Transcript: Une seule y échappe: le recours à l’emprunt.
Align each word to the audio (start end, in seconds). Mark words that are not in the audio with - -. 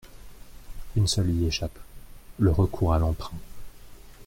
Une 0.95 1.05
seule 1.07 1.29
y 1.29 1.45
échappe: 1.45 1.77
le 2.39 2.49
recours 2.49 2.95
à 2.95 2.97
l’emprunt. 2.97 3.37